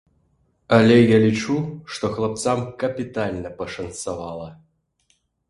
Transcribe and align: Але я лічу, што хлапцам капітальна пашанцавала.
Але 0.77 0.95
я 1.15 1.19
лічу, 1.25 1.57
што 1.97 2.09
хлапцам 2.15 2.65
капітальна 2.85 3.53
пашанцавала. 3.61 4.49